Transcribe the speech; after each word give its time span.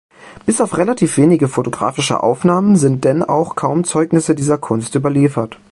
Bis 0.47 0.59
auf 0.61 0.77
relativ 0.79 1.15
wenige 1.17 1.47
fotografische 1.47 2.23
Aufnahmen 2.23 2.75
sind 2.75 3.03
denn 3.03 3.21
auch 3.21 3.55
kaum 3.55 3.83
Zeugnisse 3.83 4.33
dieser 4.33 4.57
Kunst 4.57 4.95
überliefert. 4.95 5.59